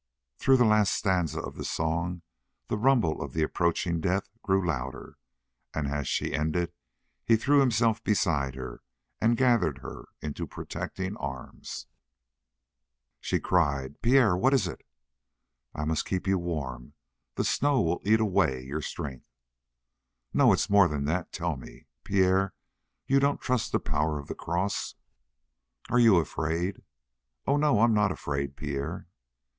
Through 0.39 0.57
the 0.57 0.65
last 0.65 0.95
stanza 0.95 1.39
of 1.39 1.57
the 1.57 1.63
song 1.63 2.23
the 2.69 2.75
rumble 2.79 3.21
of 3.21 3.33
the 3.33 3.43
approaching 3.43 4.01
death 4.01 4.31
grew 4.41 4.65
louder, 4.65 5.19
and 5.75 5.87
as 5.87 6.07
she 6.07 6.33
ended 6.33 6.73
he 7.23 7.35
threw 7.35 7.59
himself 7.59 8.03
beside 8.03 8.55
her 8.55 8.81
and 9.21 9.37
gathered 9.37 9.77
her 9.77 10.05
into 10.19 10.47
protecting 10.47 11.15
arms. 11.17 11.85
She 13.19 13.39
cried: 13.39 14.01
"Pierre! 14.01 14.35
What 14.35 14.55
is 14.55 14.65
it?" 14.67 14.83
"I 15.75 15.85
must 15.85 16.05
keep 16.07 16.25
you 16.25 16.39
warm; 16.39 16.93
the 17.35 17.43
snow 17.43 17.79
will 17.83 18.01
eat 18.03 18.19
away 18.19 18.63
your 18.63 18.81
strength." 18.81 19.29
"No; 20.33 20.51
it's 20.51 20.67
more 20.67 20.87
than 20.87 21.05
that. 21.05 21.31
Tell 21.31 21.57
me, 21.57 21.85
Pierre! 22.03 22.55
You 23.05 23.19
don't 23.19 23.39
trust 23.39 23.71
the 23.71 23.79
power 23.79 24.17
of 24.17 24.29
the 24.29 24.33
cross?" 24.33 24.95
"Are 25.91 25.99
you 25.99 26.15
afraid?" 26.17 26.81
"Oh, 27.45 27.55
no; 27.57 27.81
I'm 27.81 27.93
not 27.93 28.11
afraid, 28.11 28.55
Pierre." 28.57 29.07